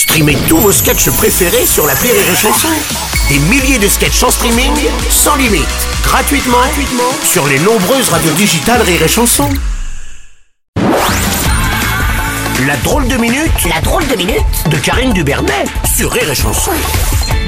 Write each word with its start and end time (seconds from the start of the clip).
Streamez 0.00 0.36
tous 0.48 0.56
vos 0.56 0.72
sketchs 0.72 1.10
préférés 1.10 1.66
sur 1.66 1.86
la 1.86 1.92
Rire 1.92 2.14
et 2.14 2.34
Chanson. 2.34 2.68
Des 3.28 3.38
milliers 3.50 3.78
de 3.78 3.86
sketchs 3.86 4.22
en 4.22 4.30
streaming, 4.30 4.72
sans 5.10 5.36
limite, 5.36 5.66
gratuitement, 6.02 6.56
gratuitement 6.56 7.12
sur 7.22 7.46
les 7.46 7.58
nombreuses 7.58 8.08
radios 8.08 8.32
digitales 8.32 8.80
Rire 8.80 9.02
et 9.02 9.08
Chanson. 9.08 9.48
La 12.66 12.76
drôle 12.82 13.08
de 13.08 13.16
minute, 13.18 13.50
la 13.68 13.80
drôle 13.82 14.06
de 14.06 14.16
minute 14.16 14.40
de 14.70 14.76
Karine 14.78 15.12
Dubernet 15.12 15.64
sur 15.94 16.10
Rire 16.10 16.30
et 16.30 16.34
Chanson. 16.34 16.72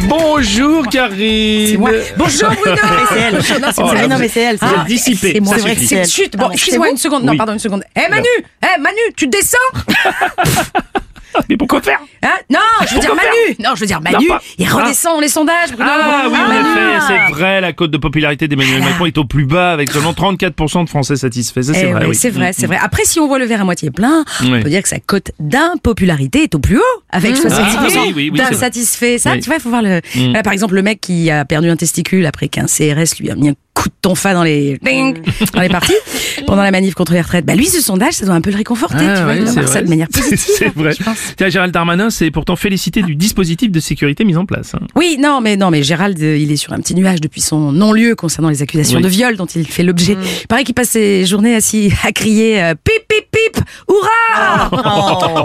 Bonjour 0.02 0.86
Karine. 0.88 1.78
Moi. 1.78 1.90
Bonjour 2.18 2.50
Bruno 2.50 2.76
c'est 3.08 3.18
elle. 3.18 3.34
Non, 3.34 3.68
c'est 3.74 3.82
Oh, 3.82 3.88
elle. 3.92 3.96
là, 4.02 4.08
non, 4.08 4.18
mais 4.18 4.28
c'est 4.28 4.40
elle. 4.40 4.56
êtes 4.56 4.84
dissipé, 4.86 5.32
C'est 5.34 5.40
moi. 5.40 5.54
C'est 5.56 5.62
vrai 5.62 5.74
que 5.76 5.86
c'est 5.86 5.94
elle. 5.96 6.08
Chut, 6.08 6.30
Ah, 6.34 6.36
bon, 6.36 6.48
mais 6.48 6.54
excusez-moi 6.54 6.86
c'est 6.88 6.92
une 6.92 6.98
seconde. 6.98 7.24
Non, 7.24 7.32
Oui. 7.32 7.38
pardon, 7.38 7.54
une 7.54 7.58
seconde. 7.58 7.84
Eh 7.96 8.10
Manu 8.10 8.26
Eh 8.62 8.78
Manu, 8.80 9.00
tu 9.16 9.26
descends? 9.28 9.56
Mais 11.48 11.56
pourquoi 11.56 11.80
faire 11.82 12.00
Hein 12.22 12.28
Non, 12.50 12.58
je 12.88 12.94
veux 12.94 13.00
dire 13.00 13.14
Manu. 13.14 13.56
Non, 13.58 13.70
je 13.74 13.80
veux 13.80 13.86
dire 13.86 14.00
Manu, 14.00 14.26
Non, 14.28 14.34
pas- 14.36 14.42
il 14.58 14.68
redescend 14.68 15.20
les 15.20 15.28
sondages, 15.28 15.72
Bruno 15.72 15.88
Ah 15.92 16.22
oui, 16.28 16.36
en 16.36 16.48
Manu. 16.48 16.60
effet, 16.60 17.06
c'est 17.08 17.32
vrai, 17.34 17.60
la 17.60 17.72
cote 17.72 17.90
de 17.90 17.98
popularité 17.98 18.48
d'Emmanuel 18.48 18.80
Macron 18.82 19.06
est 19.06 19.18
au 19.18 19.24
plus 19.24 19.44
bas 19.46 19.72
avec 19.72 19.90
seulement 19.90 20.12
34% 20.12 20.84
de 20.84 20.88
Français 20.88 21.16
satisfaits. 21.16 21.62
Ça, 21.62 21.74
c'est 21.74 21.88
Eh 21.88 21.92
vrai, 21.92 22.06
oui, 22.06 22.14
c'est 22.14 22.30
vrai, 22.30 22.52
c'est 22.52 22.66
vrai. 22.66 22.78
Après, 22.80 23.04
si 23.04 23.18
on 23.20 23.26
voit 23.26 23.38
le 23.38 23.44
verre 23.46 23.62
à 23.62 23.64
moitié 23.64 23.90
plein, 23.90 24.24
Oui. 24.42 24.54
on 24.58 24.62
peut 24.62 24.68
dire 24.70 24.82
que 24.82 24.88
sa 24.88 24.98
cote 25.00 25.32
d'impopularité 25.40 26.42
est 26.44 26.54
au 26.54 26.58
plus 26.58 26.78
haut, 26.78 27.01
avec 27.12 27.34
70% 27.36 27.50
Ah, 27.52 27.86
oui, 28.06 28.12
oui, 28.16 28.30
oui, 28.32 28.38
d'insatisfaits. 28.38 29.18
Ça, 29.18 29.32
Oui. 29.32 29.40
tu 29.40 29.46
vois, 29.46 29.56
il 29.56 29.60
faut 29.60 29.68
voir 29.70 29.82
le... 29.82 30.00
Mm. 30.14 30.32
Là, 30.32 30.42
par 30.42 30.52
exemple, 30.52 30.74
le 30.74 30.82
mec 30.82 31.00
qui 31.00 31.30
a 31.30 31.44
perdu 31.44 31.68
un 31.68 31.76
testicule 31.76 32.24
après 32.26 32.48
qu'un 32.48 32.66
CRS 32.66 33.18
lui 33.20 33.30
a 33.30 33.34
mis 33.34 33.50
un 33.50 33.54
coup 33.74 33.88
de 33.88 33.94
tonfa 34.02 34.34
dans 34.34 34.42
les... 34.42 34.78
Ding 34.82 35.18
dans 35.54 35.60
les 35.60 35.68
parties, 35.68 35.94
pendant 36.46 36.62
la 36.62 36.70
manif 36.70 36.94
contre 36.94 37.12
les 37.12 37.20
retraites. 37.20 37.44
Bah 37.44 37.54
lui, 37.54 37.66
ce 37.66 37.80
sondage, 37.80 38.14
ça 38.14 38.26
doit 38.26 38.34
un 38.34 38.40
peu 38.40 38.50
le 38.50 38.56
réconforter, 38.56 38.96
Ah, 39.06 39.14
tu 39.16 39.22
vois, 39.22 39.32
ouais, 39.32 39.40
voir 39.40 39.54
ça 39.54 39.62
vrai. 39.62 39.82
de 39.82 39.88
manière 39.88 40.08
positive. 40.12 40.54
C'est 40.58 40.74
vrai. 40.74 40.92
je 40.98 41.02
pense. 41.02 41.18
Tiens, 41.36 41.48
Gérald 41.48 41.72
Darmanin 41.72 42.10
s'est 42.10 42.30
pourtant 42.30 42.56
félicité 42.56 43.02
du 43.02 43.14
dispositif 43.14 43.70
de 43.70 43.80
sécurité 43.80 44.24
mis 44.24 44.36
en 44.36 44.44
place. 44.46 44.74
hein. 44.74 44.80
Oui, 44.94 45.16
non, 45.20 45.40
mais 45.40 45.56
non, 45.56 45.70
mais 45.70 45.82
Gérald, 45.82 46.20
euh, 46.22 46.36
il 46.36 46.50
est 46.52 46.56
sur 46.56 46.72
un 46.72 46.78
petit 46.80 46.94
nuage 46.94 47.20
depuis 47.20 47.40
son 47.40 47.72
non-lieu 47.72 48.14
concernant 48.14 48.48
les 48.50 48.62
accusations 48.62 48.98
Oui. 48.98 49.02
de 49.02 49.08
viol 49.08 49.36
dont 49.36 49.46
il 49.46 49.66
fait 49.66 49.82
l'objet. 49.82 50.16
Il 50.42 50.46
paraît 50.48 50.64
qu'il 50.64 50.74
passe 50.74 50.90
ses 50.90 51.24
journées 51.26 51.54
assis 51.54 51.92
à 52.04 52.12
crier 52.12 52.62
euh, 52.62 52.74
pip 52.74 52.94
pip 53.08 53.21
pip, 53.52 53.64
hurrah 53.88 54.68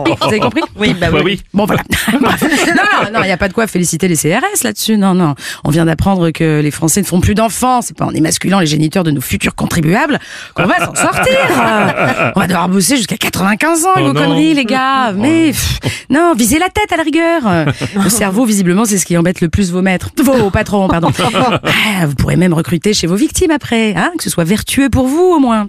Pip, 0.06 0.18
Vous 0.20 0.28
avez 0.28 0.40
compris 0.40 0.62
Oui, 0.76 0.94
bah 1.00 1.08
Bah 1.12 1.18
oui. 1.20 1.22
oui. 1.26 1.42
Bon 1.54 1.66
voilà. 1.66 1.84
Non, 2.18 3.12
non, 3.14 3.20
il 3.24 3.28
n'y 3.28 3.32
a 3.32 3.38
pas 3.38 3.48
de 3.48 3.54
quoi 3.54 3.68
féliciter 3.68 4.08
les 4.08 4.16
CRS 4.16 4.64
là-dessus. 4.64 4.98
Non, 4.98 5.14
non. 5.14 5.36
On 5.64 5.70
vient 5.70 5.86
d'apprendre 5.86 6.32
que 6.32 6.62
les 6.62 6.72
Français 6.72 7.02
ne 7.02 7.06
font 7.06 7.20
plus 7.22 7.36
d'enfants. 7.36 7.82
C'est 7.82 7.96
pas 7.98 8.06
en 8.06 8.12
émasculant 8.12 8.60
les 8.60 8.66
géniteurs 8.66 9.04
de 9.04 9.12
nos 9.12 9.22
futurs 9.22 9.56
contribuables 9.56 10.20
qu'on 10.56 10.66
va 10.66 10.86
s'en 10.86 10.96
sortir. 10.96 11.38
On 12.36 12.40
va 12.40 12.48
devoir 12.48 12.70
bosser 12.70 12.98
jusqu'à 12.98 13.18
95 13.18 13.86
ans, 13.86 13.90
Oh 13.98 14.00
vos 14.08 14.14
conneries, 14.14 14.54
les 14.54 14.66
gars. 14.66 15.12
Mais 15.14 15.48
pff, 15.52 15.80
non, 16.10 16.34
visez 16.36 16.60
la 16.60 16.70
tête 16.70 16.92
à 16.92 16.98
la 16.98 17.04
rigueur. 17.04 17.42
Le 18.04 18.10
cerveau, 18.10 18.46
visiblement, 18.46 18.86
c'est 18.86 18.98
ce 18.98 19.06
qui 19.06 19.18
embête 19.18 19.42
le 19.42 19.50
plus 19.50 19.72
vos 19.72 19.82
maîtres, 19.82 20.10
vos 20.24 20.50
patrons, 20.50 20.88
pardon. 20.88 21.12
Ah, 21.20 22.06
vous 22.06 22.16
pourrez 22.16 22.36
même 22.36 22.54
recruter 22.54 22.94
chez 22.94 23.08
vos 23.08 23.16
victimes 23.16 23.52
après, 23.52 23.94
hein, 23.96 24.12
que 24.18 24.24
ce 24.24 24.30
soit 24.30 24.44
vertueux 24.44 24.90
pour 24.90 25.08
vous 25.08 25.34
au 25.36 25.40
moins. 25.40 25.68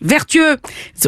Vertueux. 0.00 0.56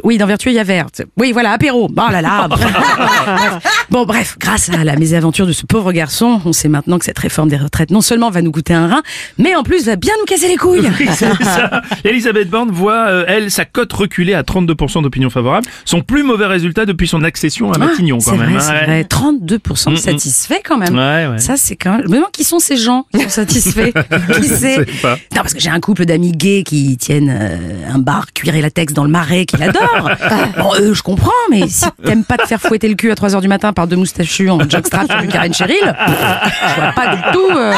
Oui, 0.05 0.19
dans 0.19 0.27
vertueux, 0.27 0.51
il 0.51 0.55
y 0.55 0.59
a 0.59 0.65
vert. 0.65 0.87
Oui, 1.17 1.33
voilà, 1.33 1.53
apéro. 1.53 1.89
Oh 1.91 2.11
là 2.11 2.21
là. 2.21 2.49
bon, 3.93 4.05
bref, 4.07 4.37
grâce 4.41 4.69
à 4.71 4.83
la 4.85 4.97
mésaventure 4.97 5.47
de 5.47 5.53
ce 5.53 5.65
pauvre 5.67 5.93
garçon, 5.93 6.41
on 6.45 6.53
sait 6.53 6.69
maintenant 6.69 6.99
que 6.99 7.05
cette 7.05 7.19
réforme 7.19 7.49
des 7.49 7.57
retraites 7.57 7.91
non 7.91 8.01
seulement 8.01 8.31
va 8.31 8.43
nous 8.43 8.51
coûter 8.51 8.75
un 8.75 8.89
rein, 8.89 9.03
mais 9.39 9.55
en 9.55 9.63
plus 9.63 9.87
va 9.87 9.97
bien 9.97 10.13
nous 10.19 10.25
casser 10.25 10.49
les 10.49 10.57
couilles. 10.57 10.81
Oui, 10.99 11.09
c'est 11.15 11.27
ça. 11.45 11.83
Elisabeth 12.05 12.49
Borne 12.51 12.71
voit, 12.71 13.07
euh, 13.09 13.25
elle, 13.29 13.51
sa 13.51 13.65
cote 13.65 13.93
reculer 13.93 14.35
à 14.35 14.43
32% 14.43 15.03
d'opinion 15.03 15.31
favorable. 15.31 15.67
Son 15.85 16.01
plus 16.01 16.23
mauvais 16.23 16.47
résultat 16.47 16.87
depuis 16.87 17.07
son 17.07 17.23
accession 17.23 17.73
à 17.73 17.79
Matignon, 17.79 18.19
Ah, 18.21 18.25
quand 18.25 18.31
c'est 18.33 18.39
même. 18.39 18.55
vrai, 18.57 18.81
hein. 18.83 18.85
vrai. 18.87 19.03
32% 19.09 19.91
Mm, 19.91 19.95
mm. 19.95 19.97
satisfaits 19.97 20.61
quand 20.65 20.79
même. 20.79 20.95
Ouais, 20.95 21.27
ouais. 21.33 21.39
Ça, 21.39 21.57
c'est 21.57 21.77
quand 21.77 21.99
même. 21.99 22.07
Demande 22.09 22.31
qui 22.33 22.45
sont 22.45 22.59
ces 22.59 22.77
gens? 22.77 23.07
Qui 23.15 23.23
sont 23.23 23.29
satisfaits. 23.29 23.93
qui 23.93 24.93
pas. 25.03 25.15
Non, 25.35 25.43
parce 25.43 25.55
que 25.55 25.61
j'ai 25.61 25.71
un 25.71 25.81
couple 25.81 26.05
d'amis 26.05 26.33
gays 26.33 26.63
qui 26.65 26.97
tiennent 26.97 27.31
euh, 27.31 27.93
un 27.93 27.99
bar 27.99 28.33
cuir 28.33 28.55
et 28.55 28.63
latex 28.63 28.93
dans 28.95 29.05
le 29.05 29.11
marais 29.11 29.45
qu'ils 29.47 29.63
adorent. 29.63 30.11
bon, 30.59 30.71
eux, 30.81 30.95
je 30.95 31.03
comprends, 31.03 31.31
mais 31.51 31.69
si 31.69 31.85
t'aimes 32.05 32.25
pas 32.25 32.37
te 32.39 32.47
faire 32.47 32.61
fouetter 32.61 32.89
le 32.89 32.95
cul 32.95 33.11
à 33.11 33.15
3h 33.15 33.41
du 33.41 33.49
matin 33.49 33.73
par 33.73 33.82
deux 33.87 33.97
moustachus 33.97 34.51
en 34.51 34.59
jockstrap 34.69 35.11
sur 35.11 35.29
Karen 35.29 35.53
Cheryl, 35.55 35.79
je 35.83 36.81
vois 36.81 36.93
pas 36.93 37.17
du 37.17 37.23
tout. 37.33 37.51
euh, 37.57 37.73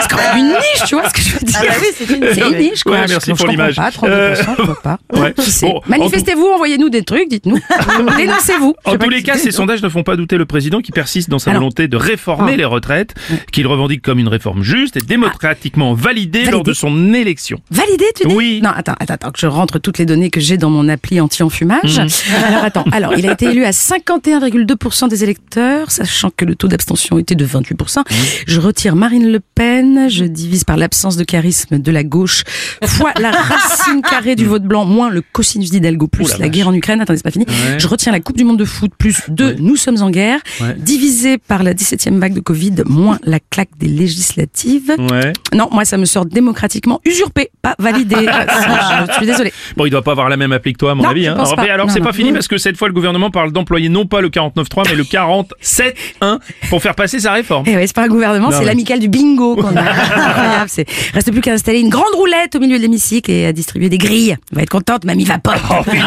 C'est 0.00 0.08
quand 0.10 0.16
même 0.16 0.36
une 0.38 0.48
niche, 0.48 0.82
tu 0.86 0.94
vois 0.94 1.08
ce 1.08 1.14
que 1.14 1.20
je 1.22 1.32
veux 1.34 1.38
dire 1.46 1.58
Ah 1.60 1.64
bah 1.68 1.74
oui, 1.80 1.86
c'est 1.96 2.10
une 2.14 2.24
C'est 2.34 2.40
une 2.50 2.58
niche, 2.58 2.82
quoi. 2.84 2.92
Ouais, 2.92 3.06
Je- 3.06 3.12
merci 3.12 3.30
je 3.30 3.34
pour 3.36 3.46
l'image. 3.46 3.76
Pas, 3.76 3.90
32%, 3.90 4.06
Euh, 4.08 4.34
je 4.58 4.62
vois 4.62 4.82
pas. 4.82 4.98
ouais. 5.14 5.32
Qui 5.34 5.50
c'est 5.50 5.66
Bon, 5.66 5.78
en 5.78 5.82
Manifestez-vous, 5.88 6.46
envoyez-nous 6.46 6.88
des 6.90 7.02
trucs, 7.02 7.28
dites-nous. 7.28 7.58
Dénoncez-vous. 8.16 8.74
En 8.84 8.96
tous 8.96 9.08
les 9.08 9.22
cas, 9.22 9.36
ces 9.36 9.50
sondages 9.50 9.82
ne 9.82 9.88
font 9.88 10.02
pas 10.02 10.16
douter 10.16 10.36
le 10.36 10.46
président 10.46 10.80
qui 10.80 10.92
persiste 10.92 11.30
dans 11.30 11.38
sa 11.38 11.50
Alors. 11.50 11.62
volonté 11.62 11.88
de 11.88 11.96
réformer 11.96 12.52
Ah. 12.54 12.56
les 12.56 12.64
retraites, 12.64 13.14
qu'il 13.52 13.66
revendique 13.66 14.02
comme 14.02 14.18
une 14.18 14.28
réforme 14.28 14.62
juste 14.62 14.96
et 14.96 15.00
démocratiquement 15.00 15.94
validée 15.94 16.42
lors 16.42 16.50
Validée. 16.52 16.70
de 16.70 16.74
son 16.74 17.14
élection. 17.14 17.58
Validé, 17.70 18.04
tu 18.14 18.26
dis 18.28 18.34
Oui. 18.34 18.60
Non, 18.62 18.70
attends, 18.74 18.94
attends, 19.00 19.14
attends, 19.14 19.30
que 19.30 19.38
je 19.40 19.46
rentre 19.46 19.78
toutes 19.78 19.98
les 19.98 20.06
données 20.06 20.30
que 20.30 20.40
j'ai 20.40 20.56
dans 20.58 20.70
mon 20.70 20.88
appli 20.88 21.20
anti-enfumage. 21.20 21.98
Mhm. 21.98 22.08
Alors, 22.46 22.64
attends. 22.64 22.84
Alors, 22.92 23.14
il 23.16 23.26
a 23.28 23.32
été 23.32 23.46
élu 23.46 23.64
à 23.64 23.72
51,2% 23.72 24.93
des 25.08 25.24
électeurs, 25.24 25.90
sachant 25.90 26.30
que 26.34 26.44
le 26.44 26.54
taux 26.54 26.68
d'abstention 26.68 27.18
était 27.18 27.34
de 27.34 27.44
28%. 27.44 27.98
Mhm. 27.98 28.04
Je 28.46 28.60
retire 28.60 28.96
Marine 28.96 29.30
Le 29.30 29.40
Pen, 29.40 30.08
je 30.08 30.24
divise 30.24 30.64
par 30.64 30.76
l'absence 30.76 31.16
de 31.16 31.24
charisme 31.24 31.78
de 31.78 31.90
la 31.92 32.04
gauche, 32.04 32.44
fois 32.84 33.10
la 33.20 33.30
racine 33.32 34.00
carrée 34.10 34.36
du 34.36 34.46
vote 34.46 34.62
blanc, 34.62 34.84
moins 34.84 35.10
le 35.10 35.22
cosinus 35.32 35.70
d'Hidalgo, 35.70 36.06
plus. 36.06 36.24
Oh 36.26 36.32
la 36.38 36.44
la 36.44 36.48
guerre 36.48 36.68
en 36.68 36.74
Ukraine. 36.74 37.00
Attendez, 37.00 37.16
c'est 37.18 37.22
pas 37.24 37.30
fini. 37.30 37.46
Ouais. 37.48 37.78
Je 37.78 37.86
retiens 37.88 38.12
la 38.12 38.20
Coupe 38.20 38.36
du 38.36 38.44
Monde 38.44 38.58
de 38.58 38.64
foot, 38.64 38.92
plus 38.96 39.22
2, 39.28 39.56
nous 39.58 39.76
sommes 39.76 40.00
en 40.02 40.10
guerre, 40.10 40.40
Ouais. 40.60 40.76
divisé 40.78 41.38
par 41.38 41.62
la 41.62 41.74
17e 41.74 42.18
vague 42.18 42.34
de 42.34 42.40
Covid, 42.40 42.82
moins 42.86 43.18
la 43.24 43.40
claque 43.40 43.70
des 43.78 43.88
législatives. 43.88 44.94
Ouais. 45.10 45.32
Non, 45.52 45.68
moi, 45.72 45.84
ça 45.84 45.96
me 45.96 46.04
sort 46.04 46.24
démocratiquement 46.26 47.00
usurpé, 47.04 47.50
pas 47.62 47.74
validé. 47.78 48.16
Je 49.08 49.12
suis 49.14 49.26
désolée. 49.26 49.52
Bon, 49.76 49.86
il 49.86 49.90
doit 49.90 50.02
pas 50.02 50.12
avoir 50.12 50.28
la 50.28 50.36
même 50.36 50.52
appli 50.52 50.72
que 50.72 50.78
toi, 50.78 50.92
à 50.92 50.94
mon 50.94 51.02
Non, 51.04 51.08
avis. 51.10 51.26
Hein. 51.26 51.34
Alors, 51.34 51.58
alors, 51.60 51.90
c'est 51.90 51.98
non. 52.00 52.06
pas 52.06 52.12
fini 52.12 52.32
parce 52.32 52.48
que 52.48 52.58
cette 52.58 52.76
fois, 52.76 52.88
le 52.88 52.94
gouvernement 52.94 53.30
parle 53.30 53.52
d'employer 53.52 53.88
non 53.88 54.06
pas 54.06 54.20
le 54.20 54.28
49.3, 54.28 54.83
mais 54.88 54.94
le 54.94 55.04
47.1 55.04 56.38
pour 56.68 56.82
faire 56.82 56.94
passer 56.94 57.18
sa 57.20 57.32
réforme. 57.32 57.64
Eh 57.66 57.74
ouais, 57.76 57.86
c'est 57.86 57.94
pas 57.96 58.04
un 58.04 58.08
gouvernement, 58.08 58.50
c'est 58.50 58.60
mais- 58.60 58.64
l'amical 58.66 58.98
du 58.98 59.08
bingo 59.08 59.56
qu'on 59.56 59.76
a. 59.76 59.80
Incroyable, 59.80 60.68
c'est. 60.68 60.86
Reste 61.14 61.30
plus 61.32 61.40
qu'à 61.40 61.52
installer 61.52 61.80
une 61.80 61.88
grande 61.88 62.14
roulette 62.14 62.54
au 62.56 62.60
milieu 62.60 62.76
de 62.76 62.82
l'hémicycle 62.82 63.30
et 63.30 63.46
à 63.46 63.52
distribuer 63.52 63.88
des 63.88 63.98
grilles. 63.98 64.36
On 64.52 64.56
va 64.56 64.62
être 64.62 64.70
contente, 64.70 65.04
mamie 65.04 65.24
va 65.24 65.38
pas. 65.38 65.54
Oh, 65.70 65.82
des 65.84 65.90
grilles, 65.96 66.02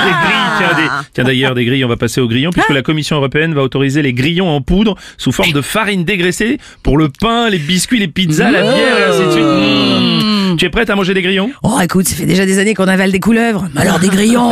tiens, 0.57 0.73
des- 0.77 0.89
tiens, 1.13 1.23
d'ailleurs, 1.23 1.55
des 1.55 1.65
grilles, 1.65 1.85
on 1.85 1.89
va 1.89 1.97
passer 1.97 2.21
aux 2.21 2.27
grillons, 2.27 2.51
puisque 2.51 2.69
la 2.69 2.81
Commission 2.81 3.17
européenne 3.17 3.53
va 3.53 3.61
autoriser 3.63 4.01
les 4.01 4.13
grillons 4.13 4.49
en 4.49 4.61
poudre 4.61 4.95
sous 5.17 5.31
forme 5.31 5.51
de 5.51 5.61
farine 5.61 6.03
dégraissée 6.03 6.57
pour 6.83 6.97
le 6.97 7.09
pain, 7.09 7.49
les 7.49 7.59
biscuits, 7.59 7.99
les 7.99 8.07
pizzas, 8.07 8.51
la 8.51 8.61
bière 8.61 8.99
et 8.99 9.03
ainsi 9.03 9.25
de 9.25 9.31
suite. 9.31 9.43
Tu 10.57 10.65
es 10.65 10.69
prête 10.69 10.89
à 10.89 10.95
manger 10.95 11.13
des 11.13 11.21
grillons? 11.21 11.51
Oh, 11.63 11.79
écoute, 11.83 12.07
ça 12.07 12.15
fait 12.15 12.25
déjà 12.25 12.45
des 12.45 12.57
années 12.59 12.73
qu'on 12.73 12.87
avale 12.87 13.11
des 13.11 13.19
couleuvres. 13.19 13.67
Mais 13.75 13.81
alors 13.81 13.99
des 13.99 14.09
grillons. 14.09 14.51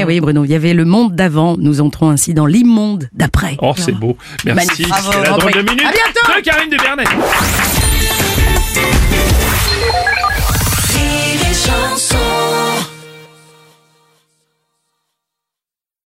Eh 0.00 0.04
oui, 0.04 0.20
Bruno, 0.20 0.44
il 0.44 0.50
y 0.50 0.54
avait 0.54 0.74
le 0.74 0.84
monde 0.84 1.14
d'avant. 1.14 1.56
Nous 1.58 1.80
entrons 1.80 2.10
ainsi 2.10 2.34
dans 2.34 2.46
l'immonde 2.46 3.08
d'après. 3.12 3.56
Oh, 3.62 3.72
c'est 3.76 3.92
beau. 3.92 4.16
Merci. 4.44 4.82
La 4.82 4.88
Bravo. 4.88 5.38
drôle 5.40 5.52
de 5.52 5.58
minute 5.70 5.86
À 5.86 5.90
bientôt. 5.92 6.38
de 6.38 6.42
Karine 6.42 7.77